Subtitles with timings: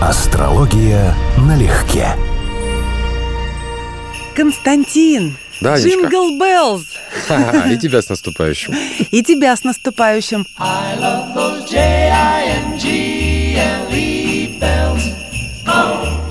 [0.00, 2.08] Астрология налегке.
[4.34, 5.76] Константин, Да.
[5.76, 6.84] Джингл Беллз.
[7.70, 8.74] И тебя с наступающим.
[9.10, 10.44] И тебя с наступающим.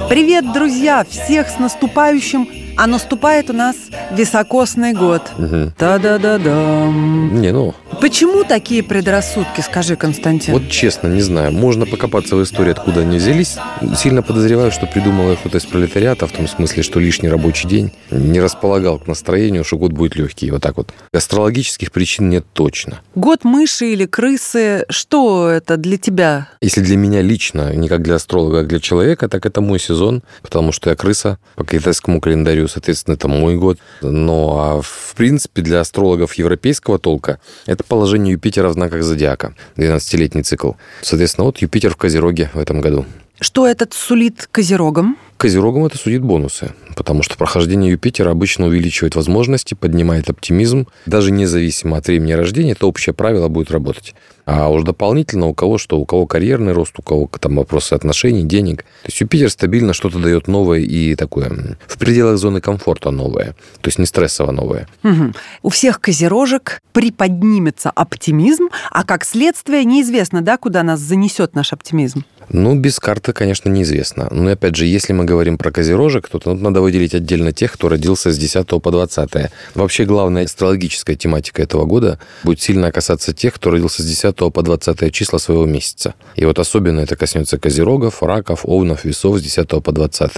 [0.09, 1.03] Привет, друзья!
[1.09, 2.47] Всех с наступающим!
[2.77, 3.75] А наступает у нас
[4.11, 5.21] високосный год.
[5.37, 5.73] Мгм.
[5.77, 7.39] Та-да-да-дам.
[7.39, 10.53] Не, ну, Почему такие предрассудки, скажи, Константин?
[10.53, 11.51] вот честно, не знаю.
[11.51, 13.57] Можно покопаться в истории, откуда они взялись.
[13.95, 17.93] Сильно подозреваю, что придумал их кто-то из пролетариата, в том смысле, что лишний рабочий день
[18.11, 20.51] не располагал к настроению, что год будет легкий.
[20.51, 20.93] Вот так вот.
[21.13, 22.99] Астрологических причин нет точно.
[23.15, 26.49] Год мыши или крысы, что это для тебя?
[26.61, 30.21] Если для меня лично, не как для астролога, а для человека, так это мой сезон,
[30.41, 33.77] потому что я крыса по китайскому календарю, соответственно, это мой год.
[34.01, 40.43] Ну, а в принципе для астрологов европейского толка это положение Юпитера в знаках зодиака, 12-летний
[40.43, 40.71] цикл.
[41.01, 43.05] Соответственно, вот Юпитер в Козероге в этом году.
[43.39, 45.17] Что этот сулит козерогам?
[45.37, 50.87] Козерогам это судит бонусы, потому что прохождение Юпитера обычно увеличивает возможности, поднимает оптимизм.
[51.05, 54.15] Даже независимо от времени рождения, это общее правило будет работать.
[54.45, 58.43] А уж дополнительно у кого что, у кого карьерный рост, у кого там вопросы отношений,
[58.43, 58.83] денег.
[58.83, 63.55] То есть Юпитер стабильно что-то дает новое и такое в пределах зоны комфорта новое.
[63.81, 64.87] То есть не стрессово новое.
[65.03, 65.33] Мгм.
[65.63, 72.23] У всех козерожек приподнимется оптимизм, а как следствие неизвестно, да, куда нас занесет наш оптимизм.
[72.49, 74.27] Ну, без карты, конечно, неизвестно.
[74.31, 77.89] Но, опять же, если мы говорим про козерожек, то тут надо выделить отдельно тех, кто
[77.89, 79.29] родился с 10 по 20.
[79.73, 84.61] Вообще, главная астрологическая тематика этого года будет сильно касаться тех, кто родился с 10 по
[84.61, 86.13] 20 числа своего месяца.
[86.35, 90.31] И вот особенно это коснется козерогов, раков, овнов, весов с 10 по 20.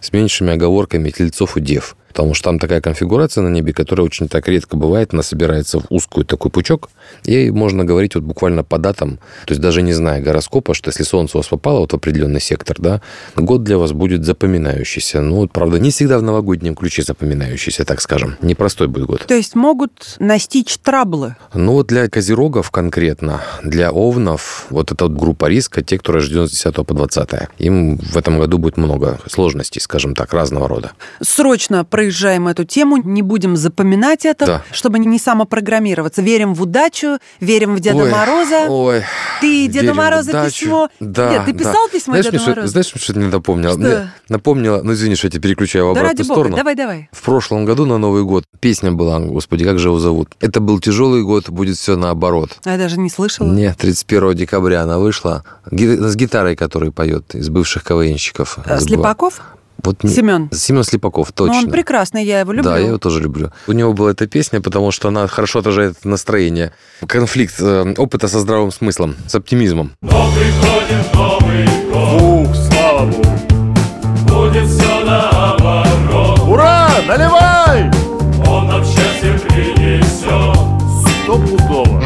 [0.00, 1.96] С меньшими оговорками тельцов и дев.
[2.14, 5.12] Потому что там такая конфигурация на небе, которая очень так редко бывает.
[5.12, 6.88] Она собирается в узкую такой пучок.
[7.24, 9.18] И можно говорить вот буквально по датам.
[9.46, 12.40] То есть даже не зная гороскопа, что если Солнце у вас попало вот в определенный
[12.40, 13.00] сектор, да,
[13.34, 15.22] год для вас будет запоминающийся.
[15.22, 18.36] Ну, вот, правда, не всегда в новогоднем ключе запоминающийся, так скажем.
[18.42, 19.24] Непростой будет год.
[19.26, 21.34] То есть могут настичь траблы.
[21.52, 26.46] Ну, вот для козерогов конкретно, для овнов, вот эта вот группа риска, те, кто рожден
[26.46, 27.28] с 10 по 20.
[27.58, 30.92] Им в этом году будет много сложностей, скажем так, разного рода.
[31.20, 34.62] Срочно проезжаем эту тему, не будем запоминать это, Да.
[34.70, 36.20] чтобы не самопрограммироваться.
[36.22, 38.66] Верим в удачу, верим в Деда Ой, Мороза.
[38.68, 39.02] Ой,
[39.40, 40.88] Ты в Мороза письмо...
[41.00, 41.58] Да, Нет, ты да.
[41.58, 42.68] писал письмо знаешь, Деду Морозу?
[42.68, 43.70] знаешь, что ты мне напомнил?
[43.70, 43.78] Что?
[43.78, 46.56] Мне напомнила, ну извини, что я тебя переключаю в Да ради обратную бога, сторону.
[46.56, 47.08] давай, давай.
[47.12, 50.28] В прошлом году на Новый год песня была, господи, как же его зовут?
[50.40, 52.58] Это был тяжелый год, будет все наоборот.
[52.64, 53.48] А Я даже не слышала.
[53.50, 55.44] Нет, 31 декабря она вышла.
[55.70, 58.58] Ги- С гитарой, который поет из бывших КВНщиков.
[58.66, 58.78] А.
[58.80, 59.40] Слепаков?
[59.84, 60.48] Вот Семен.
[60.52, 61.58] Семен Слепаков, Ну, точно.
[61.58, 62.70] он прекрасный, я его люблю.
[62.70, 63.50] Да, я его тоже люблю.
[63.66, 66.72] У него была эта песня, потому что она хорошо отражает настроение.
[67.06, 69.92] Конфликт э, опыта со здравым смыслом, с оптимизмом.
[70.00, 73.22] Но приходит Новый год, Ух, слава богу.
[74.26, 76.40] будет все наоборот.
[76.48, 76.88] Ура!
[77.06, 77.90] Наливай!
[78.46, 80.56] Он нам счастье принесет.
[81.24, 82.02] Стопудово.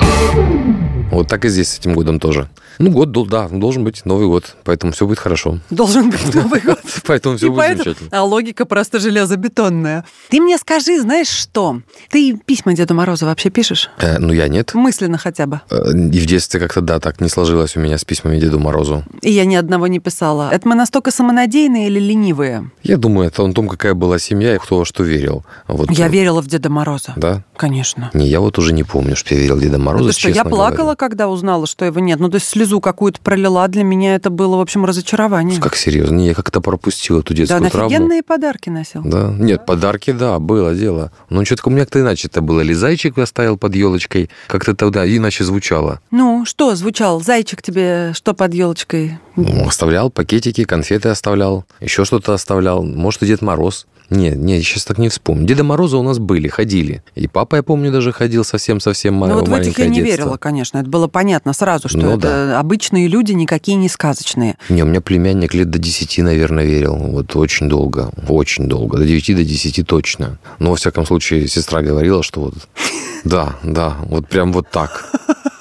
[1.10, 2.48] Вот так и здесь с этим годом тоже.
[2.78, 5.58] Ну, год, да, должен быть Новый год, поэтому все будет хорошо.
[5.70, 6.78] Должен быть Новый год.
[7.06, 8.08] Поэтому все будет замечательно.
[8.12, 10.04] А логика просто железобетонная.
[10.28, 11.80] Ты мне скажи, знаешь что?
[12.10, 13.90] Ты письма Деду Морозу вообще пишешь?
[13.98, 14.74] Э, ну, я нет.
[14.74, 15.60] Мысленно хотя бы.
[15.70, 19.04] Э, И в детстве как-то, да, так не сложилось у меня с письмами Деду Морозу.
[19.22, 20.50] И я ни одного не писала.
[20.52, 22.70] Это мы настолько самонадеянные или ленивые?
[22.82, 25.44] Я думаю, это о том, какая была семья и кто во что верил.
[25.66, 26.12] Вот, Я вот.
[26.12, 27.14] верила в Деда Мороза.
[27.16, 27.42] Да?
[27.56, 28.10] Конечно.
[28.14, 30.30] Не, я вот уже не помню, что я верил в Деда Ну, Мороза, ты что,
[30.30, 30.94] я плакала.
[30.98, 32.20] Когда узнала, что его нет.
[32.20, 33.66] Ну, то есть слезу какую-то пролила.
[33.68, 35.60] Для меня это было, в общем, разочарование.
[35.60, 36.20] Как серьезно?
[36.20, 37.86] Я как-то пропустил эту Да, детскую он травму.
[37.88, 39.02] офигенные подарки носил.
[39.04, 39.32] Да.
[39.38, 41.12] Нет, подарки, да, было дело.
[41.30, 42.60] Но что-то у меня как-то иначе это было.
[42.60, 46.00] Или зайчик оставил под елочкой, как-то тогда иначе звучало.
[46.10, 47.20] Ну, что звучал?
[47.22, 49.18] Зайчик тебе что под елочкой?
[49.36, 52.82] Ну, Оставлял пакетики, конфеты оставлял, еще что-то оставлял.
[52.82, 53.86] Может, и Дед Мороз.
[54.10, 55.46] Не, не, сейчас так не вспомню.
[55.46, 57.02] Деда Мороза у нас были, ходили.
[57.14, 60.22] И папа, я помню, даже ходил совсем-совсем ма- Ну, вот в этих я не детство.
[60.22, 60.78] верила, конечно.
[60.88, 64.56] Это было понятно сразу, что Ну, это обычные люди, никакие не сказочные.
[64.70, 66.96] Не, у меня племянник лет до 10, наверное, верил.
[66.96, 68.96] Вот очень долго, очень долго.
[68.96, 70.38] До 9 до 10 точно.
[70.58, 72.54] Но, во всяком случае, сестра говорила, что вот...
[73.24, 75.10] Да, да, вот прям вот так.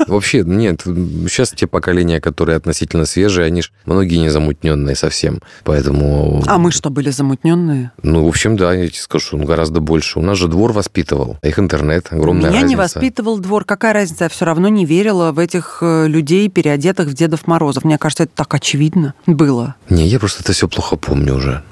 [0.07, 5.41] Вообще, нет, сейчас те поколения, которые относительно свежие, они ж многие не замутненные совсем.
[5.63, 6.43] Поэтому...
[6.47, 7.91] А мы что, были замутненные?
[8.03, 10.19] Ну, в общем, да, я тебе скажу, он гораздо больше.
[10.19, 12.99] У нас же двор воспитывал, а их интернет, огромная Меня не разница.
[12.99, 13.65] воспитывал двор.
[13.65, 14.25] Какая разница?
[14.25, 17.83] Я все равно не верила в этих э, людей, переодетых в Дедов Морозов.
[17.83, 19.75] Мне кажется, это так очевидно было.
[19.89, 21.63] Не, я просто это все плохо помню уже.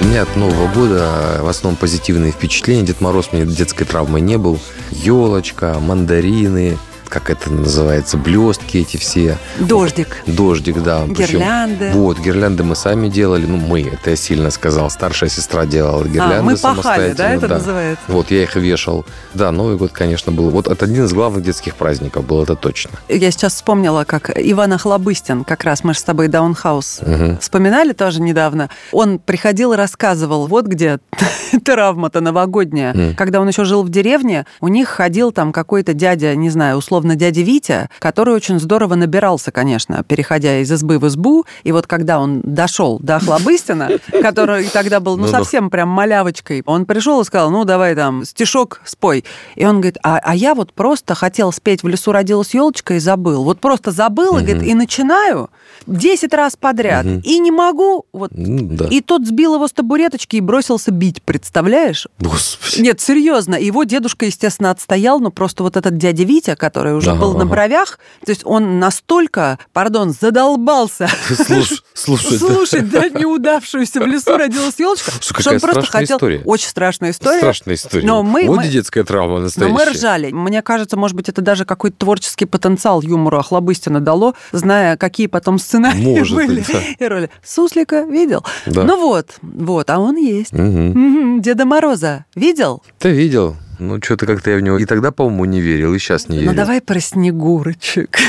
[0.00, 2.82] У меня от Нового года в основном позитивные впечатления.
[2.82, 4.58] Дед Мороз мне детской травмой не был.
[4.90, 6.78] Елочка, мандарины,
[7.12, 9.36] как это называется, блестки эти все.
[9.60, 10.16] Дождик.
[10.26, 11.02] Дождик, да.
[11.06, 11.90] Причем- Гирлянды.
[11.92, 13.44] вот, гирлянды мы сами делали.
[13.44, 14.88] Ну, мы, это я сильно сказал.
[14.88, 18.02] Старшая сестра делала гирлянды А, мы пахали, да, это называется?
[18.08, 19.04] Вот, я их вешал.
[19.34, 20.48] Да, Новый год, конечно, был.
[20.48, 22.92] Вот это один из главных детских праздников был, это точно.
[23.08, 27.38] Я сейчас вспомнила, как Иван Охлобыстин, как раз мы же с тобой Даунхаус Мгм.
[27.38, 28.70] вспоминали тоже недавно.
[28.90, 30.98] Он приходил и рассказывал, вот где
[31.64, 33.14] травма-то новогодняя.
[33.14, 37.01] Когда он еще жил в деревне, у них ходил там какой-то дядя, не знаю, условно
[37.02, 41.44] дядя Витя, который очень здорово набирался, конечно, переходя из избы в избу.
[41.64, 43.90] И вот когда он дошел до Охлобыстина,
[44.22, 45.38] который тогда был, ну, Ну-ну.
[45.38, 49.24] совсем прям малявочкой, он пришел и сказал, ну, давай там стишок спой.
[49.56, 52.98] И он говорит, а, а я вот просто хотел спеть «В лесу родилась елочка» и
[52.98, 53.44] забыл.
[53.44, 55.50] Вот просто забыл, и, говорит, и начинаю
[55.86, 57.06] 10 раз подряд.
[57.24, 58.30] И не могу, вот.
[58.34, 58.88] Ну.
[58.88, 62.06] И тот сбил его с табуреточки и бросился бить, представляешь?
[62.18, 62.82] Господи.
[62.82, 63.54] Нет, серьезно.
[63.54, 67.42] Его дедушка, естественно, отстоял, но просто вот этот дядя Витя, который уже Ага, был на
[67.42, 67.50] ага.
[67.50, 72.46] бровях, то есть он настолько, пардон, задолбался Слуш- Слушай, да.
[72.46, 76.16] слушать, да, неудавшуюся в лесу родилась елочка, что он просто хотел...
[76.16, 76.42] история.
[76.44, 77.38] Очень страшная история.
[77.38, 78.06] Страшная история.
[78.06, 79.72] Но мы- вот мы- детская травма Но настоящая.
[79.74, 80.30] мы ржали.
[80.32, 85.58] Мне кажется, может быть, это даже какой-то творческий потенциал юмора Охлобыстина дало, зная, какие потом
[85.58, 86.80] сценарии Может быть, были да.
[86.98, 87.30] и роли.
[87.44, 88.44] Суслика видел?
[88.66, 88.84] Да.
[88.84, 90.52] Ну вот, вот, а он есть.
[90.52, 92.82] Мгм, Деда Мороза видел?
[92.98, 93.56] Ты видел?
[93.82, 96.50] Ну, что-то как-то я в него и тогда, по-моему, не верил, и сейчас не верю.
[96.50, 98.16] Ну давай про Снегурочек.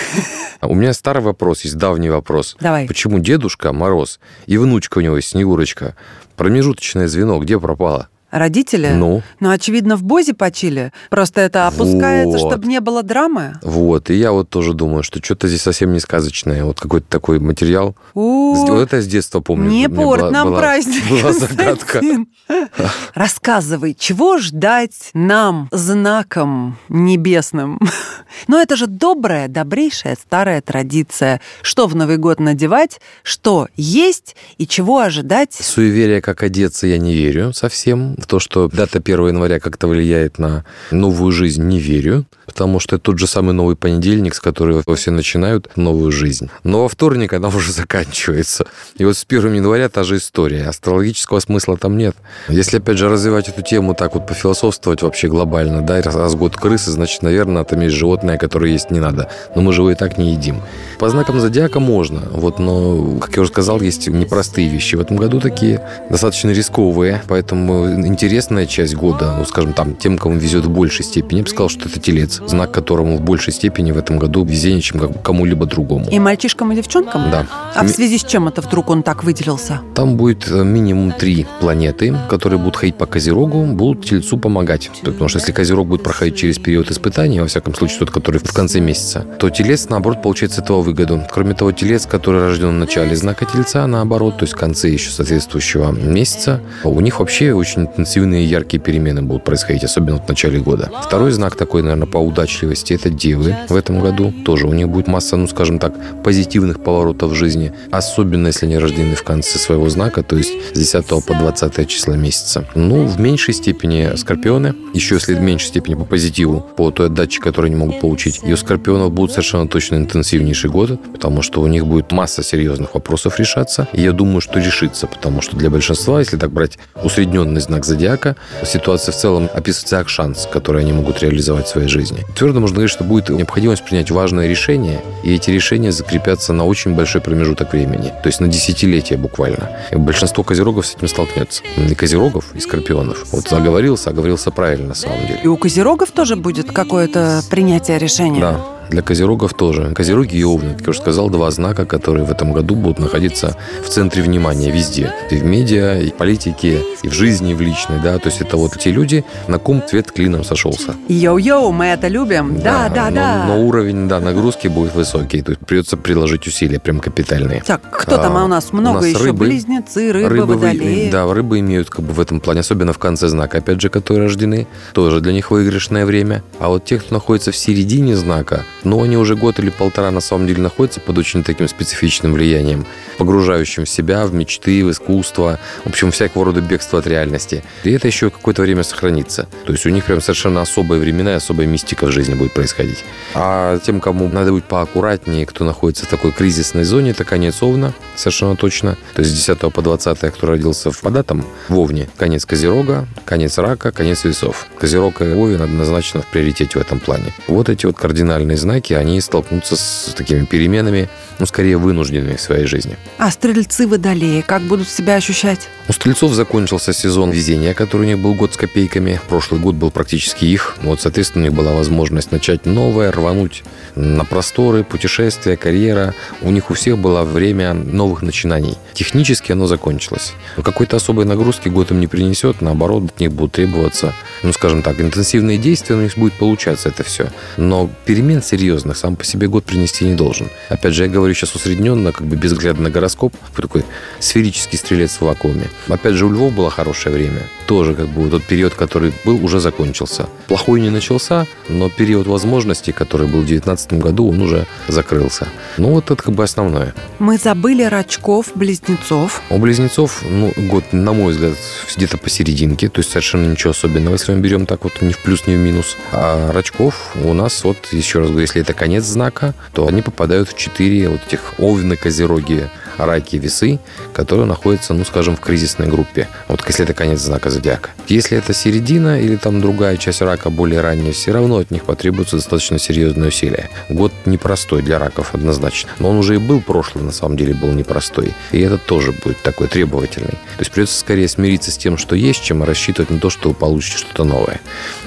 [0.59, 2.55] А У меня старый вопрос, есть давний вопрос.
[2.61, 2.87] Давай.
[2.87, 5.97] Почему дедушка Мороз и внучка у него Снегурочка?
[6.37, 8.07] Промежуточное звено где пропало?
[8.33, 8.89] Родители?
[8.89, 9.21] Ну?
[9.39, 10.91] Ну, очевидно, в Бозе почили.
[11.11, 12.51] Просто это опускается, Вот.
[12.51, 13.59] чтобы не было драмы.
[13.61, 16.63] Вот, и я вот тоже думаю, что что-то здесь совсем не сказочное.
[16.65, 17.95] Вот какой-то такой материал.
[18.15, 19.69] Вот это я с детства помню.
[19.69, 21.03] Не порт нам была- праздник.
[21.11, 22.01] Была загадка.
[23.13, 27.79] Рассказывай, чего ждать нам, знаком небесным?
[28.47, 31.39] Но это же добрая, добрейшая старая традиция.
[31.61, 35.53] Что в Новый год надевать, что есть и чего ожидать.
[35.53, 38.15] Суеверие, как одеться, я не верю совсем.
[38.23, 42.25] В то, что дата 1 января как-то влияет на новую жизнь, не верю.
[42.45, 46.49] Потому что это тот же самый новый понедельник, с которого все начинают новую жизнь.
[46.63, 48.65] Но во вторник она уже заканчивается.
[48.97, 50.67] И вот с 1 января та же история.
[50.67, 52.15] Астрологического смысла там нет.
[52.47, 56.91] Если, опять же, развивать эту тему так вот пофилософствовать вообще глобально, да, раз, год крысы,
[56.91, 59.29] значит, наверное, там есть животное, которое есть не надо.
[59.55, 60.61] Но мы же его и так не едим.
[60.99, 64.95] По знакам зодиака можно, вот, но, как я уже сказал, есть непростые вещи.
[64.95, 70.37] В этом году такие достаточно рисковые, поэтому интересная часть года, ну, скажем, там, тем, кому
[70.37, 73.91] везет в большей степени, я бы сказал, что это телец, знак которому в большей степени
[73.91, 76.05] в этом году везение, чем кому-либо другому.
[76.09, 77.31] И мальчишкам, и девчонкам?
[77.31, 77.47] Да.
[77.75, 79.81] А в связи с чем это вдруг он так выделился?
[79.95, 84.91] Там будет э, минимум три планеты, которые будут ходить по Козерогу, будут Тельцу помогать.
[85.03, 88.53] Потому что если Козерог будет проходить через период испытаний, во всяком случае тот, который в
[88.53, 91.23] конце месяца, то Телец, наоборот, получает с этого выгоду.
[91.31, 95.09] Кроме того, Телец, который рожден в начале знака Тельца, наоборот, то есть в конце еще
[95.09, 100.91] соответствующего месяца, у них вообще очень интенсивные яркие перемены будут происходить, особенно в начале года.
[101.03, 104.33] Второй знак такой, наверное, по удачливости, это Девы в этом году.
[104.43, 108.77] Тоже у них будет масса, ну, скажем так, позитивных поворотов в жизни, особенно если они
[108.77, 112.67] рождены в конце своего знака, то есть с 10 по 20 числа месяца.
[112.75, 117.39] Ну, в меньшей степени скорпионы, еще если в меньшей степени по позитиву, по той отдаче,
[117.39, 118.41] которую они могут получить.
[118.43, 122.95] И у скорпионов будет совершенно точно интенсивнейший год, потому что у них будет масса серьезных
[122.95, 123.87] вопросов решаться.
[123.93, 128.35] И я думаю, что решится, потому что для большинства, если так брать усредненный знак зодиака,
[128.65, 132.25] ситуация в целом описывается как шанс, который они могут реализовать в своей жизни.
[132.35, 136.95] Твердо можно говорить, что будет необходимость принять важное решение, и эти решения закрепятся на очень
[136.95, 139.69] большой промежуток времени, то есть на десятилетия буквально.
[139.91, 141.63] И большинство козерогов с этим столкнется.
[141.77, 143.25] И козерогов, и скорпионов.
[143.31, 145.39] Вот оговорился, оговорился правильно на самом деле.
[145.43, 148.41] И у козерогов тоже будет какое-то принятие решения?
[148.41, 149.93] Да, для козерогов тоже.
[149.95, 153.55] Козероги и овны, как я уже сказал, два знака, которые в этом году будут находиться
[153.83, 155.13] в центре внимания везде.
[155.31, 158.17] И в медиа, и в политике, и в жизни, и в личной, да.
[158.19, 160.95] То есть это вот те люди, на ком цвет клином сошелся.
[161.09, 162.59] Йоу-йоу, мы это любим.
[162.59, 163.45] Да, да, но, да.
[163.47, 165.41] Но уровень, да, нагрузки будет высокий.
[165.41, 167.63] То есть придется приложить усилия прям капитальные.
[167.65, 168.69] Так, кто там А, у нас?
[168.71, 169.23] у Много нас еще.
[169.23, 169.45] рыбы.
[169.45, 171.09] Близнецы, рыбы, Рыбы, водолеи.
[171.11, 174.23] да, рыбы имеют как бы в этом плане, особенно в конце знака, опять же, которые
[174.27, 176.43] рождены, тоже для них выигрышное время.
[176.59, 180.21] А вот те, кто находится в середине знака, ну, они уже год или полтора на
[180.21, 182.85] самом деле находятся под очень таким специфичным влиянием,
[183.17, 187.63] погружающим в себя, в мечты, в искусство, в общем, всякого рода бегство от реальности.
[187.83, 189.47] И это еще какое-то время сохранится.
[189.65, 193.03] То есть у них прям совершенно особые времена и особая мистика в жизни будет происходить.
[193.33, 197.93] А тем, кому надо быть поаккуратнее, кто находится в такой кризисной зоне, это конец Овна,
[198.15, 198.97] совершенно точно.
[199.13, 203.57] То есть с 10 по 20, кто родился в податом, в Овне, конец Козерога, конец
[203.57, 204.67] Рака, конец Весов.
[204.77, 207.33] Козерог и Овен однозначно в приоритете в этом плане.
[207.47, 211.07] Вот эти вот кардинальные знаки, знаки, они столкнутся с такими переменами,
[211.39, 212.97] ну, скорее, вынужденными в своей жизни.
[213.19, 215.69] А стрельцы водолеи как будут себя ощущать?
[215.87, 219.19] У стрельцов закончился сезон везения, который у них был год с копейками.
[219.29, 220.77] Прошлый год был практически их.
[220.81, 223.63] Вот, соответственно, у них была возможность начать новое, рвануть
[223.95, 226.15] на просторы, путешествия, карьера.
[226.41, 228.77] У них у всех было время новых начинаний.
[228.93, 230.33] Технически оно закончилось.
[230.57, 232.61] Но какой-то особой нагрузки год им не принесет.
[232.61, 237.03] Наоборот, от них будут требоваться, ну, скажем так, интенсивные действия, у них будет получаться это
[237.03, 237.27] все.
[237.57, 240.47] Но перемен серьезных сам по себе год принести не должен.
[240.69, 243.83] Опять же, я говорю сейчас усредненно, как бы без взгляда на гороскоп, такой
[244.19, 245.67] сферический стрелец в вакууме.
[245.89, 247.41] Опять же, у львов было хорошее время.
[247.67, 250.27] Тоже как бы тот период, который был, уже закончился.
[250.47, 255.47] Плохой не начался, но период возможностей, который был в 2019 году, он уже закрылся.
[255.77, 256.93] Ну, вот это как бы основное.
[257.19, 259.41] Мы забыли рачков, близнецов.
[259.49, 261.53] У близнецов, ну, год, на мой взгляд,
[261.95, 265.47] где-то посерединке, то есть совершенно ничего особенного, если мы берем так вот ни в плюс,
[265.47, 265.97] ни в минус.
[266.11, 270.49] А рачков у нас, вот, еще раз говорю, если это конец знака, то они попадают
[270.49, 273.79] в четыре вот этих овны, козероги, раки, весы,
[274.13, 276.27] которые находятся, ну, скажем, в кризисной группе.
[276.47, 277.89] Вот если это конец знака зодиака.
[278.07, 282.37] Если это середина или там другая часть рака, более ранняя, все равно от них потребуется
[282.37, 283.69] достаточно серьезные усилия.
[283.89, 285.89] Год непростой для раков однозначно.
[285.99, 288.33] Но он уже и был прошлый, на самом деле, был непростой.
[288.51, 290.31] И этот тоже будет такой требовательный.
[290.31, 293.55] То есть придется скорее смириться с тем, что есть, чем рассчитывать на то, что вы
[293.55, 294.61] получите что-то новое.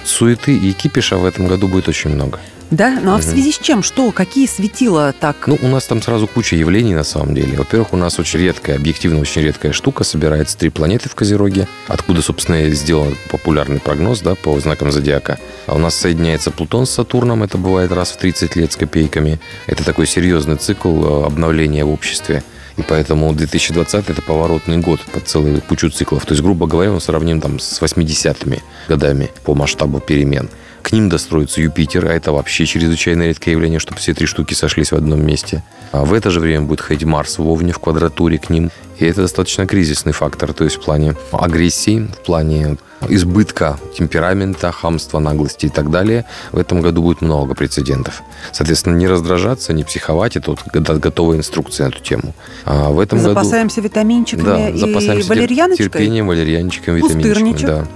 [0.04, 2.40] Суеты и кипиша в этом году будет очень много.
[2.70, 2.98] Да?
[3.00, 3.82] Ну а в связи с чем?
[3.82, 4.10] Что?
[4.10, 5.46] Какие светила так?
[5.46, 7.56] Ну, у нас там сразу куча явлений на самом деле.
[7.56, 10.02] Во-первых, у нас очень редкая, объективно очень редкая штука.
[10.02, 15.38] Собирается три планеты в Козероге, откуда, собственно, и сделан популярный прогноз да, по знакам зодиака.
[15.66, 19.38] А у нас соединяется Плутон с Сатурном, это бывает раз в 30 лет с копейками.
[19.66, 22.42] Это такой серьезный цикл э, обновления в обществе.
[22.76, 26.26] И поэтому 2020 это поворотный год по целой кучу циклов.
[26.26, 30.50] То есть, грубо говоря, мы сравним там с 80-ми годами по масштабу перемен.
[30.86, 34.92] К ним достроится Юпитер, а это вообще чрезвычайно редкое явление, чтобы все три штуки сошлись
[34.92, 35.64] в одном месте.
[35.90, 38.70] А в это же время будет ходить Марс в Овне в квадратуре к ним.
[39.00, 42.76] И это достаточно кризисный фактор, то есть в плане агрессии, в плане
[43.08, 46.24] избытка темперамента, хамства, наглости и так далее.
[46.52, 48.22] В этом году будет много прецедентов.
[48.52, 50.36] Соответственно, не раздражаться, не психовать.
[50.36, 52.32] Это вот готовая инструкция на эту тему.
[52.64, 53.88] А в этом запасаемся году...
[53.88, 55.86] витаминчиками да, и запасаемся валерьяночкой?
[55.88, 57.66] терпением, валерьянчиком, витаминчиками.
[57.66, 57.86] Да.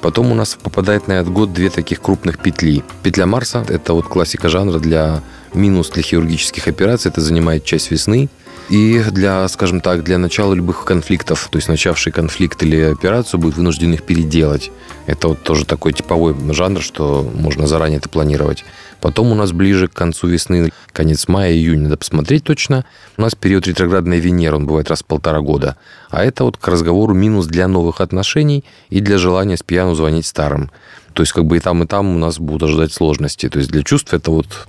[0.00, 2.84] Потом у нас попадает на этот год две таких крупных петли.
[3.02, 5.22] Петля Марса– это вот классика жанра для
[5.54, 7.10] минус для хирургических операций.
[7.10, 8.28] Это занимает часть весны.
[8.68, 13.56] И для, скажем так, для начала любых конфликтов, то есть начавший конфликт или операцию, будет
[13.56, 14.70] вынужден их переделать.
[15.06, 18.64] Это вот тоже такой типовой жанр, что можно заранее это планировать.
[19.00, 22.84] Потом у нас ближе к концу весны, конец мая, июня, надо посмотреть точно.
[23.16, 25.76] У нас период ретроградной Венеры, он бывает раз в полтора года.
[26.10, 30.26] А это вот к разговору минус для новых отношений и для желания с пьяну звонить
[30.26, 30.70] старым.
[31.14, 33.48] То есть как бы и там, и там у нас будут ожидать сложности.
[33.48, 34.68] То есть для чувств это вот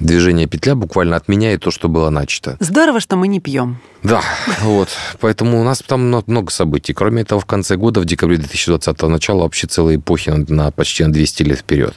[0.00, 2.56] движение петля буквально отменяет то, что было начато.
[2.60, 3.78] Здорово, что мы не пьем.
[4.02, 4.22] Да,
[4.62, 4.88] вот.
[5.20, 6.92] Поэтому у нас там много событий.
[6.92, 11.04] Кроме этого, в конце года, в декабре 2020 начала вообще целые эпохи на, на почти
[11.04, 11.94] на 200 лет вперед.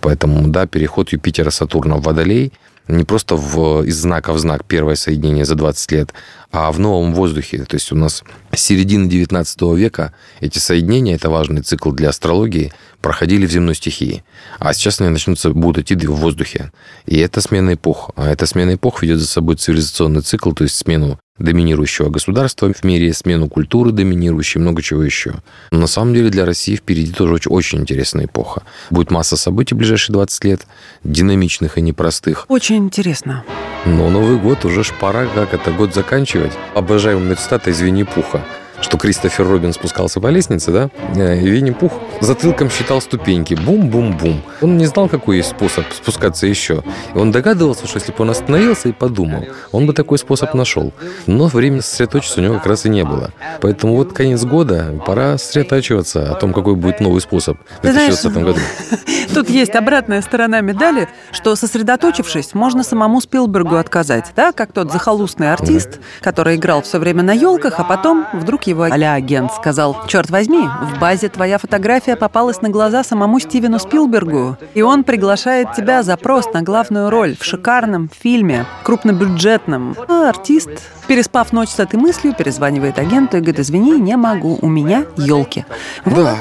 [0.00, 2.52] Поэтому, да, переход Юпитера-Сатурна в Водолей
[2.90, 6.14] не просто в, из знака в знак первое соединение за 20 лет,
[6.52, 7.64] а в новом воздухе.
[7.64, 12.72] То есть у нас с середины 19 века эти соединения, это важный цикл для астрологии,
[13.00, 14.24] проходили в земной стихии.
[14.58, 16.72] А сейчас они начнутся, будут идти в воздухе.
[17.06, 18.10] И это смена эпох.
[18.16, 22.84] А эта смена эпох ведет за собой цивилизационный цикл, то есть смену доминирующего государства в
[22.84, 25.34] мире, смену культуры доминирующей, много чего еще.
[25.72, 28.62] Но на самом деле для России впереди тоже очень, очень интересная эпоха.
[28.90, 30.66] Будет масса событий в ближайшие 20 лет,
[31.02, 32.44] динамичных и непростых.
[32.48, 33.44] Очень интересно.
[33.86, 36.52] Но Новый год уже ж пора, как это год заканчивать.
[36.74, 38.44] Обожаемая цитата из Винни-Пуха
[38.80, 40.90] что Кристофер Робин спускался по лестнице, да,
[41.34, 43.54] и Винни-Пух затылком считал ступеньки.
[43.54, 44.42] Бум-бум-бум.
[44.60, 46.82] Он не знал, какой есть способ спускаться еще.
[47.14, 50.92] И он догадывался, что если бы он остановился и подумал, он бы такой способ нашел.
[51.26, 53.32] Но времени сосредоточиться у него как раз и не было.
[53.60, 58.60] Поэтому вот конец года, пора сосредотачиваться о том, какой будет новый способ в 2020 году.
[59.34, 65.52] Тут есть обратная сторона медали, что сосредоточившись, можно самому Спилбергу отказать, да, как тот захолустный
[65.52, 70.30] артист, который играл все время на елках, а потом вдруг его а агент сказал, черт
[70.30, 76.02] возьми, в базе твоя фотография попалась на глаза самому Стивену Спилбергу, и он приглашает тебя
[76.02, 79.96] запрос на главную роль в шикарном фильме, крупнобюджетном.
[80.08, 80.70] А артист,
[81.06, 85.64] переспав ночь с этой мыслью, перезванивает агенту и говорит, извини, не могу, у меня елки.
[86.06, 86.36] Да.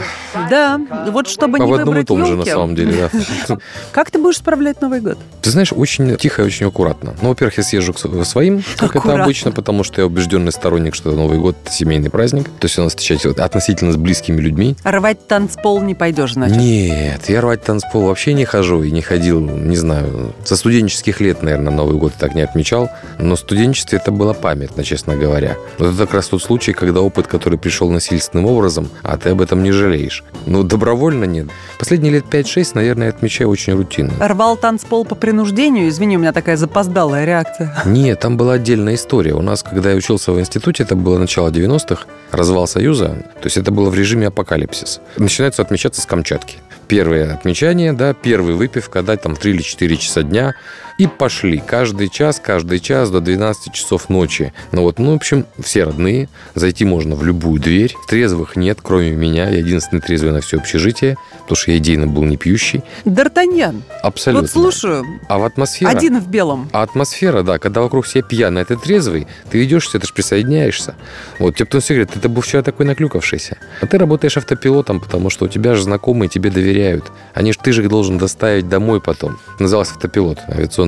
[0.50, 3.10] Да, вот чтобы По не одному и выбрать тому же, на самом деле,
[3.48, 3.58] да.
[3.92, 5.18] Как ты будешь справлять Новый год?
[5.42, 7.16] Ты знаешь, очень тихо и очень аккуратно.
[7.22, 9.24] Ну, во-первых, я съезжу к своим, как это Аккуратно.
[9.24, 12.19] обычно, потому что я убежденный сторонник, что Новый год– это семейный праздник.
[12.28, 14.76] То есть у нас встречать вот относительно с близкими людьми.
[14.84, 16.58] Рвать танцпол не пойдешь, значит.
[16.58, 21.42] Нет, я рвать танцпол вообще не хожу и не ходил, не знаю, со студенческих лет,
[21.44, 22.90] наверное, Новый год так не отмечал.
[23.20, 25.58] Но в студенчестве это было памятно, честно говоря.
[25.78, 29.42] Вот это как раз тот случай, когда опыт, который пришел насильственным образом, а ты об
[29.42, 30.24] этом не жалеешь.
[30.46, 31.48] Ну, добровольно нет.
[31.78, 34.14] Последние лет 5-6, наверное, я отмечаю очень рутинно.
[34.20, 35.88] Рвал танцпол по принуждению?
[35.90, 37.76] Извини, у меня такая запоздалая реакция.
[37.86, 39.34] Нет, там была отдельная история.
[39.34, 43.58] У нас, когда я учился в институте, это было начало 90-х, развал Союза, то есть
[43.58, 45.02] это было в режиме апокалипсис.
[45.18, 46.58] Начинается отмечаться с Камчатки.
[46.88, 50.56] Первое отмечание, да, первый выпивка, да, там 3 или 4 часа дня,
[51.00, 51.64] и пошли.
[51.66, 54.54] Каждый час, каждый час до 12 часов ночи.
[54.74, 56.28] Ну вот, ну, в общем, все родные.
[56.56, 57.96] Зайти можно в любую дверь.
[58.08, 59.50] Трезвых нет, кроме меня.
[59.50, 62.84] Я единственный трезвый на все общежитие, потому что я идейно был не пьющий.
[63.06, 64.42] Д'Артаньян, Абсолютно.
[64.42, 65.90] вот слушаю, А в атмосфера...
[65.90, 66.70] один в белом.
[66.74, 70.96] А атмосфера, да, когда вокруг все пьяные, а ты трезвый, ты ведешься, ты же присоединяешься.
[71.40, 73.58] Вот тебе потом все говорят, ты был вчера такой наклюкавшийся.
[73.80, 77.06] А ты работаешь автопилотом, потому что у тебя же знакомые тебе доверяют.
[77.34, 79.40] Они ж, ты же их должен доставить домой потом.
[79.60, 80.40] Назывался автопилот,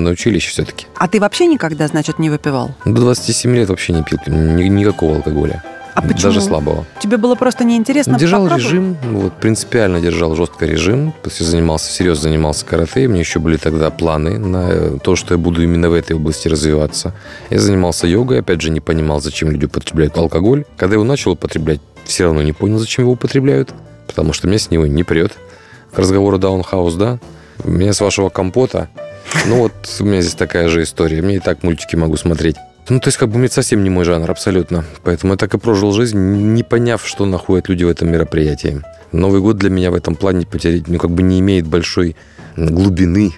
[0.02, 0.88] авиационное училище все-таки.
[0.98, 2.72] А ты вообще никогда, значит, не выпивал?
[2.86, 5.64] До 27 лет вообще не пил ни- никакого алкоголя.
[5.94, 6.32] А почему?
[6.32, 6.86] Даже слабого.
[7.02, 8.66] Тебе было просто неинтересно Держал попробовать?
[8.72, 11.14] режим, вот, принципиально держал жесткий режим.
[11.26, 13.08] Я занимался, всерьез занимался карате.
[13.08, 16.16] У меня еще были тогда планы на э, то, что я буду именно в этой
[16.16, 17.14] области развиваться.
[17.50, 20.64] Я занимался йогой, опять же, не понимал, зачем люди употребляют алкоголь.
[20.78, 23.74] Когда я его начал употреблять, все равно не понял, зачем его употребляют,
[24.08, 25.34] потому что меня с него не прет.
[25.94, 27.20] К разговору даунхаус, да?
[27.66, 28.88] Меня с вашего компота.
[29.46, 31.22] Ну вот у меня здесь такая же история.
[31.22, 32.58] Мне и так мультики могу смотреть.
[32.90, 34.84] Ну, то есть, как бы, мне совсем не мой жанр, абсолютно.
[35.04, 38.82] Поэтому я так и прожил жизнь, не поняв, что находят люди в этом мероприятии.
[39.12, 42.16] Новый год для меня в этом плане потерять, ну, как бы не имеет большой
[42.58, 43.34] глубины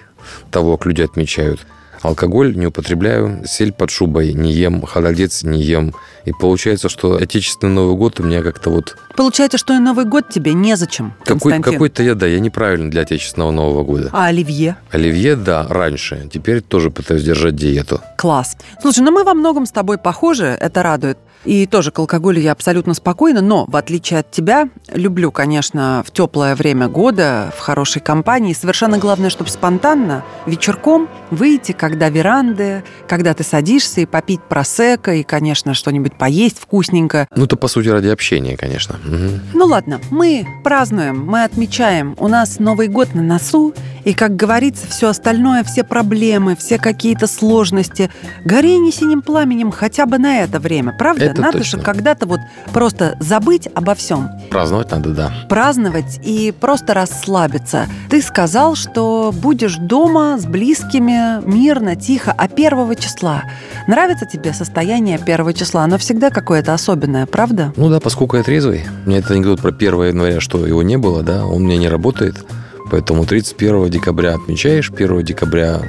[0.50, 1.60] того, как люди отмечают.
[2.04, 5.94] Алкоголь не употребляю, сель под шубой не ем, холодец не ем.
[6.26, 8.96] И получается, что отечественный Новый год у меня как-то вот...
[9.16, 11.72] Получается, что и Новый год тебе незачем, Какой, Константин.
[11.72, 14.10] какой-то я, да, я неправильный для отечественного Нового года.
[14.12, 14.76] А оливье?
[14.90, 16.28] Оливье, да, раньше.
[16.30, 18.02] Теперь тоже пытаюсь держать диету.
[18.18, 18.58] Класс.
[18.82, 21.16] Слушай, ну мы во многом с тобой похожи, это радует.
[21.44, 26.10] И тоже к алкоголю я абсолютно спокойна, но в отличие от тебя, люблю, конечно, в
[26.10, 28.52] теплое время года, в хорошей компании.
[28.52, 35.22] Совершенно главное, чтобы спонтанно, вечерком выйти, когда веранды, когда ты садишься и попить просека, и,
[35.22, 37.28] конечно, что-нибудь поесть вкусненько.
[37.34, 38.96] Ну, это, по сути, ради общения, конечно.
[39.04, 39.40] Мгм.
[39.52, 42.14] Ну ладно, мы празднуем, мы отмечаем.
[42.18, 47.26] У нас Новый год на носу, и, как говорится, все остальное, все проблемы, все какие-то
[47.26, 48.10] сложности,
[48.44, 51.24] гори не синим пламенем хотя бы на это время, правда?
[51.24, 51.78] Это надо точно.
[51.78, 52.40] же когда-то вот
[52.72, 55.32] просто забыть обо всем, Праздновать надо, да.
[55.48, 57.86] праздновать и просто расслабиться.
[58.10, 63.44] Ты сказал, что будешь дома с близкими, мирно, тихо, а первого числа.
[63.86, 65.84] Нравится тебе состояние первого числа?
[65.84, 67.72] Оно всегда какое-то особенное, правда?
[67.76, 70.96] Ну да, поскольку я трезвый, у меня это анекдот про 1 января, что его не
[70.96, 72.44] было, да, он у меня не работает.
[72.90, 75.80] Поэтому 31 декабря отмечаешь, 1 декабря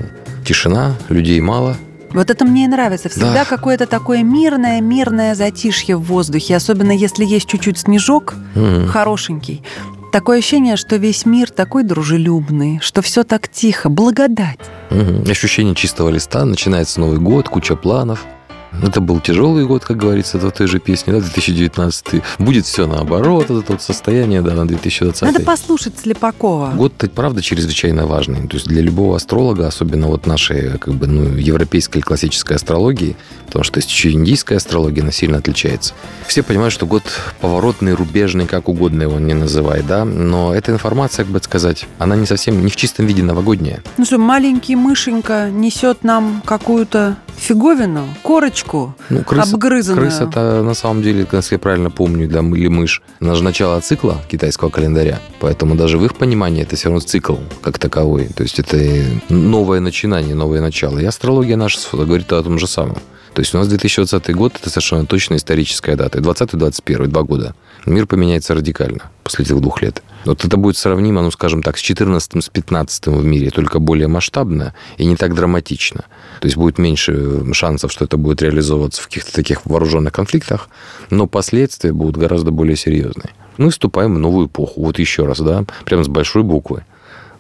[0.46, 1.76] тишина, людей мало.
[2.12, 3.10] Вот это мне и нравится.
[3.10, 3.46] Всегда Да.
[3.46, 6.56] какое-то такое мирное, мирное затишье в воздухе.
[6.56, 8.88] Особенно если есть чуть-чуть снежок, Мгм.
[8.88, 9.64] хорошенький.
[10.14, 14.60] Такое ощущение, что весь мир такой дружелюбный, что все так тихо, благодать.
[14.92, 15.30] Мгм.
[15.30, 18.24] Ощущение чистого листа, начинается Новый год, куча планов.
[18.84, 22.22] Это был тяжелый год, как говорится, это в той же песне, да, 2019.
[22.40, 25.22] Будет все наоборот, это вот состояние, да, на 2020.
[25.22, 26.72] Надо послушать Слепакова.
[26.76, 28.48] Год, правда, чрезвычайно важный.
[28.48, 33.16] То есть для любого астролога, особенно вот нашей как бы, ну, европейской или классической астрологии,
[33.48, 35.94] потому что есть еще индийская астрология, она сильно отличается.
[36.28, 37.04] Все понимают, что год
[37.42, 42.16] поворотный, рубежный, как угодно его не называй, да, но эта информация, как бы сказать, она
[42.16, 43.82] не совсем, не в чистом виде новогодняя.
[43.98, 50.08] Ну что, маленький мышенька несет нам какую-то фиговину, корочку Ну, крыса, обгрызанную.
[50.08, 53.80] крыса это на самом деле, если я правильно помню, да, или мышь, она же начало
[53.82, 58.26] цикла китайского календаря, поэтому даже в их понимании это все равно цикл как таковой.
[58.36, 58.78] То есть это
[59.30, 61.00] новое начинание, новое начало.
[61.00, 62.98] И астрология наша говорит о том же самом.
[63.36, 66.20] То есть у нас 2020 год– это совершенно точно историческая дата.
[66.20, 67.54] И 20-21, два года.
[67.86, 70.02] Мир поменяется радикально после этих двух лет.
[70.24, 74.08] Вот это будет сравнимо, ну, скажем так, с 14 с 15 в мире, только более
[74.08, 76.06] масштабно и не так драматично.
[76.40, 80.70] То есть будет меньше шансов, что это будет реализовываться в каких-то таких вооруженных конфликтах,
[81.10, 83.32] но последствия будут гораздо более серьезные.
[83.58, 84.82] Мы вступаем в новую эпоху.
[84.82, 86.86] Вот еще раз, да, прямо с большой буквы.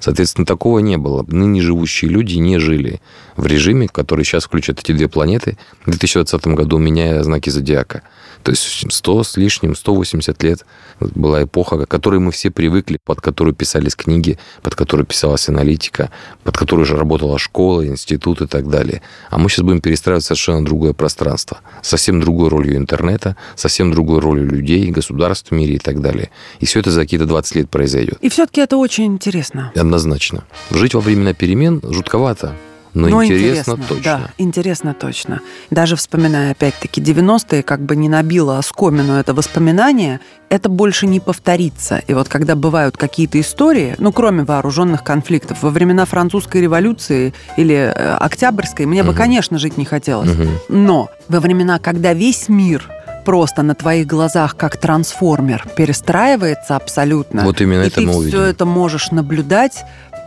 [0.06, 1.26] Соответственно, такого не было.
[1.28, 3.02] Ныне живущие люди не жили
[3.38, 5.58] в режиме, который сейчас включает эти две планеты.
[5.84, 8.04] В 2020 году меняя знаки зодиака.
[8.44, 10.64] То есть 100 с лишним, 180 лет
[11.00, 16.12] была эпоха, к которой мы все привыкли, под которую писались книги, под которую писалась аналитика,
[16.44, 19.02] под которую же работала школа, институт и так далее.
[19.32, 24.48] А мы сейчас будем перестраивать совершенно другое пространство, совсем другой ролью интернета, совсем другой ролью
[24.48, 26.30] людей, государств в мире и так далее.
[26.60, 28.20] И все это за какие-то 20 лет произойдет.
[28.22, 29.72] И все-таки это очень интересно.
[29.96, 30.44] Однозначно.
[30.72, 32.54] Жить во времена перемен жутковато.
[32.94, 34.04] Но, Ну, интересно, точно.
[34.04, 35.42] Да, интересно точно.
[35.70, 42.02] Даже вспоминая, опять-таки, 90-е, как бы не набило оскомину это воспоминание, это больше не повторится.
[42.08, 47.76] И вот когда бывают какие-то истории, ну, кроме вооруженных конфликтов, во времена французской революции или
[47.76, 49.18] э, октябрьской, мне бы, Мгм.
[49.18, 50.30] конечно, жить не хотелось.
[50.30, 50.50] Мгм.
[50.70, 52.90] Но во времена, когда весь мир
[53.26, 58.20] просто на твоих глазах как трансформер перестраивается абсолютно, Вот именно и это ты мы все
[58.20, 58.40] увидим.
[58.40, 59.84] это можешь наблюдать,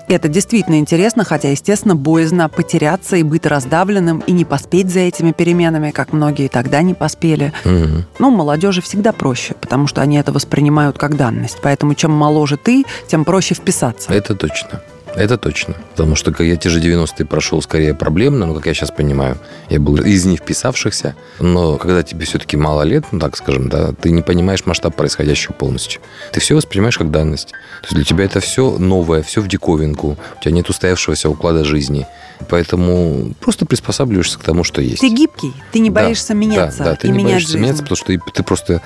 [0.09, 5.33] это действительно интересно, хотя, естественно, боязно потеряться и быть раздавленным, и не поспеть за этими
[5.33, 7.53] переменами, как многие тогда не поспели.
[7.65, 8.07] Мгм.
[8.19, 11.59] Ну, молодежи всегда проще, потому что они это воспринимают как данность.
[11.63, 14.13] Поэтому чем моложе ты, тем проще вписаться.
[14.13, 14.81] Это точно.
[15.14, 15.75] Это точно.
[15.92, 19.81] Потому что я те же 90-е прошел скорее проблемно, ну, как я сейчас понимаю, я
[19.81, 24.11] был из не вписавшихся, но когда тебе все-таки мало лет, ну, так скажем, да, ты
[24.11, 26.01] не понимаешь масштаб происходящего полностью.
[26.33, 27.49] Ты все воспринимаешь как данность.
[27.49, 31.64] То есть для тебя это все новое, все в диковинку, у тебя нет устоявшегося уклада
[31.64, 32.07] жизни.
[32.49, 35.01] Поэтому просто приспосабливаешься к тому, что есть.
[35.01, 37.62] Ты гибкий, ты не Да, боишься меняться Да, да, ты и не менять боишься жизнь.
[37.62, 38.83] меняться, потому что ты, ты просто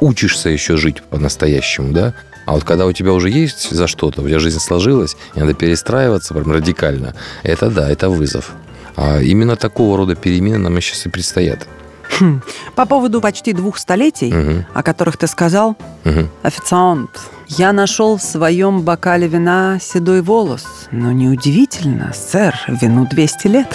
[0.00, 2.14] учишься еще жить по-настоящему, да?
[2.44, 5.54] А вот когда у тебя уже есть за что-то, у тебя жизнь сложилась, и надо
[5.54, 8.52] перестраиваться прям радикально, это да, это вызов.
[8.96, 11.66] А именно такого рода перемены нам сейчас и предстоят.
[12.18, 12.42] Хм.
[12.74, 16.28] По поводу почти двух столетий, Мгм, о которых ты сказал, мгм.
[16.42, 17.10] официант,
[17.48, 20.64] я нашел в своем бокале вина седой волос.
[20.90, 23.68] Но неудивительно, сэр, вину 200 лет.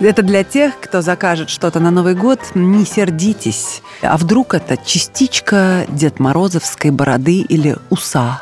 [0.00, 3.82] Это для тех, кто закажет что-то на Новый год, не сердитесь.
[4.02, 8.40] А вдруг это частичка Дед Морозовской бороды или уса?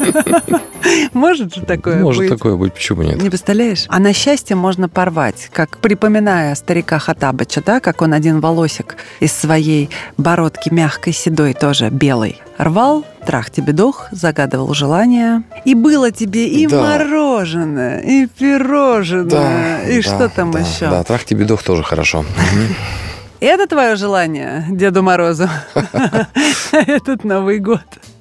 [1.12, 2.30] Может же такое Может быть?
[2.30, 3.20] такое быть, почему нет?
[3.22, 3.84] Не представляешь?
[3.88, 9.32] А на счастье можно порвать, как припоминая старика Хатабыча, да, как он один волосик из
[9.32, 15.42] своей бородки мягкой, седой, тоже белой, рвал, трах тебе дох, загадывал желание.
[15.64, 16.82] И было тебе и Да.
[16.82, 20.90] мороженое, и пирожное, и что там да, еще.
[20.90, 22.24] Да, трах тебе дох тоже хорошо.
[23.40, 25.48] Это твое желание, Деду Морозу,
[26.72, 27.80] этот Новый год.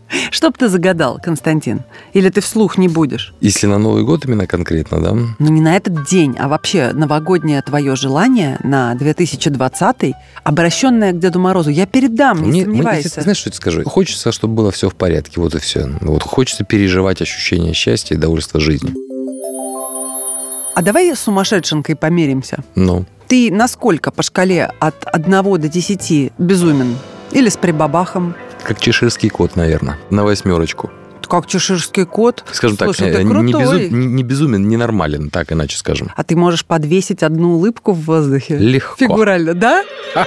[0.32, 1.82] Что б ты загадал, Константин?
[2.14, 3.34] Или ты вслух не будешь?
[3.42, 5.12] Если на Новый год именно конкретно, да?
[5.14, 11.40] Ну, не на этот день, а вообще новогоднее твое желание на 2020 обращенное к Деду
[11.40, 11.70] Морозу.
[11.70, 13.22] Я передам, не Мне- мне- сомневайся.
[13.22, 13.84] знаешь, что я тебе скажу?
[13.90, 15.90] Хочется, чтобы было все в порядке, вот и все.
[16.02, 18.96] Вот хочется переживать ощущение счастья и довольства жизнью.
[20.76, 22.64] А давай с сумасшедшенкой померимся.
[22.76, 26.96] Ну, Ты насколько по шкале от 1 до 10 безумен?
[27.32, 28.34] Или с прибабахом?
[28.64, 30.90] Как чеширский кот, наверное, на восьмерочку.
[31.28, 32.44] Как чеширский кот?
[32.52, 33.62] Скажем Слушай, так, э, не, крутой.
[33.88, 36.10] безу- не- не безумен, ненормален, так иначе скажем.
[36.16, 38.58] А ты можешь подвесить одну улыбку в воздухе?
[38.58, 38.96] Легко.
[38.98, 39.84] Фигурально, да?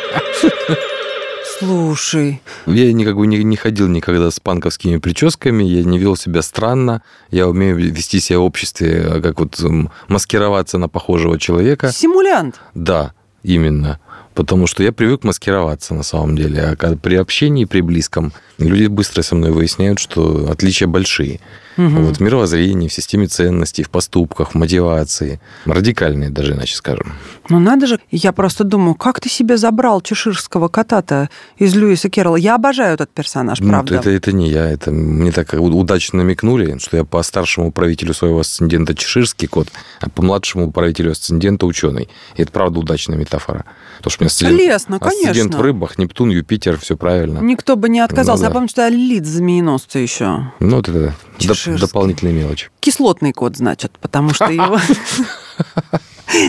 [1.58, 6.42] Слушай, Я никак бы не, не ходил никогда с панковскими прическами, я не вел себя
[6.42, 9.60] странно, я умею вести себя в обществе, э, как вот
[10.08, 11.92] маскироваться на похожего человека.
[11.92, 12.60] симулянт.
[12.74, 13.12] Да,
[13.44, 14.00] именно.
[14.34, 16.62] Потому что я привык маскироваться на самом деле.
[16.62, 21.40] А при общении, при близком, люди быстро со мной выясняют, что отличия большие.
[21.76, 22.04] Мгм.
[22.06, 25.40] Вот в мировоззрении, в системе ценностей, в поступках, в мотивации.
[25.64, 27.12] Радикальные даже, иначе скажем.
[27.48, 32.36] Ну надо же, я просто думаю, как ты себе забрал чеширского кота-то из Льюиса Керрола?
[32.36, 33.96] Я обожаю этот персонаж, Ну, правда.
[33.96, 34.70] это, это не я.
[34.70, 39.68] Это мне так удачно намекнули, что я по старшему правителю своего асцендента чеширский кот,
[40.00, 42.08] а по младшему правителю асцендента ученый.
[42.36, 43.64] И это правда удачная метафора.
[43.98, 45.58] Потому что у меня асцендент, Лесно, асцендент конечно.
[45.58, 47.38] в рыбах, Нептун, Юпитер, все правильно.
[47.40, 48.42] Никто бы не отказался.
[48.42, 48.54] Ну Я да.
[48.54, 50.52] помню, что я лид змееносца еще.
[50.60, 51.14] Ну, вот это
[51.62, 51.86] доп- Чеширский.
[51.86, 52.68] дополнительные мелочи.
[52.80, 54.78] Кислотный кот, значит, потому что его...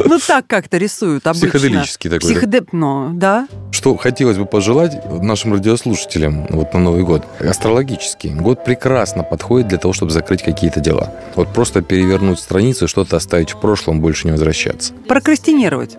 [0.06, 1.50] Ну, так как-то рисуют обычно.
[1.50, 2.34] Психоделический такой, да?
[2.34, 2.70] Психодеп...
[2.72, 3.48] Ну, да.
[3.72, 7.26] Что хотелось бы пожелать нашим радиослушателям вот на Новый год?
[7.40, 8.30] Астрологический.
[8.34, 11.14] Год прекрасно подходит для того, чтобы закрыть какие-то дела.
[11.36, 14.94] Вот просто перевернуть страницу, что-то оставить в прошлом, больше не возвращаться.
[15.08, 15.98] Прокрастинировать.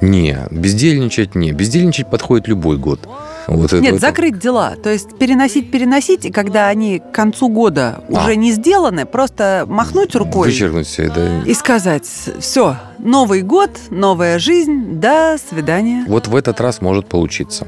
[0.00, 1.52] Не, бездельничать не.
[1.52, 3.00] Бездельничать подходит любой год.
[3.46, 4.74] Вот Нет, это- закрыть дела.
[4.82, 8.12] То есть переносить, переносить, и когда они к концу года А.
[8.24, 11.42] уже не сделаны, просто махнуть рукой Вычеркнуть все это.
[11.44, 12.04] и сказать,
[12.38, 16.06] все, Новый год, новая жизнь, до свидания.
[16.08, 17.66] Вот в этот раз может получиться.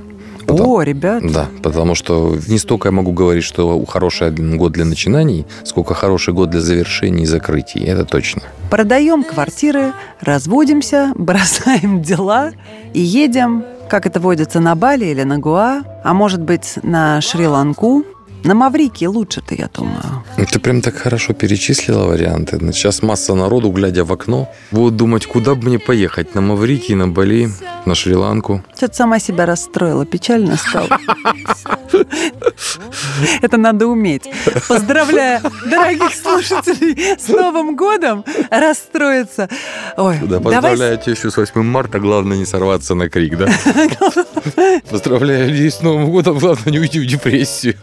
[0.48, 1.22] О, ребят.
[1.32, 6.34] Да, потому что не столько я могу говорить, что хороший год для начинаний, сколько хороший
[6.34, 7.84] год для завершений и закрытий.
[7.84, 8.42] Это точно.
[8.70, 12.52] Продаем квартиры, разводимся, бросаем дела
[12.94, 18.04] и едем, как это водится, на Бали или на Гуа, а может быть, на Шри-Ланку.
[18.46, 20.22] На Маврикии лучше-то, я думаю.
[20.36, 22.58] Ну, Ты прям так хорошо перечислила варианты.
[22.60, 26.34] Ну, Сейчас масса народу, глядя в окно, будут думать, куда бы мне поехать.
[26.36, 27.48] На Маврикий, на Бали,
[27.86, 28.62] на Шри-Ланку.
[28.76, 30.88] Что-то сама себя расстроила, печально стало.
[33.42, 34.30] Это надо уметь.
[34.68, 39.48] Поздравляю дорогих слушателей с Новым годом расстроиться.
[39.96, 41.98] Ой, Да, поздравляю тебя еще с 8 марта.
[41.98, 43.48] Главное не сорваться на крик, да?
[44.90, 46.38] Поздравляю людей с Новым годом.
[46.38, 47.74] Главное не уйти в депрессию.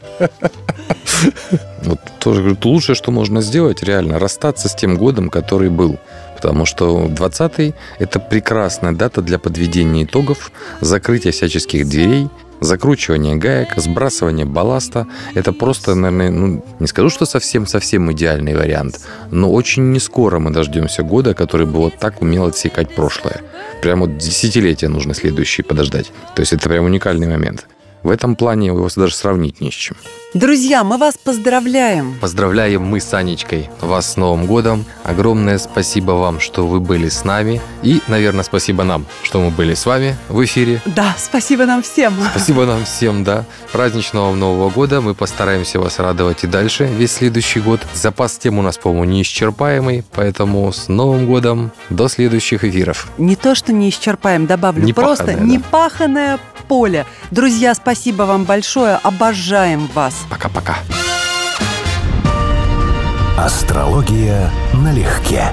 [1.83, 5.99] Вот тоже говорю, лучшее, что можно сделать, реально расстаться с тем годом, который был.
[6.35, 12.29] Потому что 20-й– это прекрасная дата для подведения итогов, закрытия всяческих дверей,
[12.63, 15.07] закручивания гаек, сбрасывания балласта.
[15.35, 20.51] Это просто, наверное, ну, не скажу, что совсем-совсем идеальный вариант, но очень не скоро мы
[20.51, 23.41] дождемся года, который бы вот так умел отсекать прошлое.
[23.81, 26.11] Прям вот десятилетия нужно следующие подождать.
[26.35, 27.67] То есть это прям уникальный момент.
[28.03, 29.95] В этом плане его даже сравнить не с чем.
[30.33, 32.15] Друзья, мы вас поздравляем.
[32.19, 34.83] Поздравляем мы с Анечкой вас с Новым годом.
[35.03, 37.61] Огромное спасибо вам, что вы были с нами.
[37.83, 40.81] И, наверное, спасибо нам, что мы были с вами в эфире.
[40.85, 42.13] Да, спасибо нам всем.
[42.31, 43.45] Спасибо нам всем, да.
[43.71, 45.01] Праздничного вам Нового года.
[45.01, 47.79] Мы постараемся вас радовать и дальше, весь следующий год.
[47.93, 51.71] Запас тем у нас, по-моему, неисчерпаемый, поэтому с Новым годом.
[51.89, 53.07] До следующих эфиров.
[53.17, 54.83] Не то, что не исчерпаем, добавлю.
[54.83, 55.43] Непаханное, просто да.
[55.43, 57.05] непаханное поле.
[57.29, 58.95] Друзья, спасибо вам большое.
[59.03, 60.25] Обожаем вас.
[60.27, 60.77] Пока-пока.
[63.37, 65.43] Астрология налегке.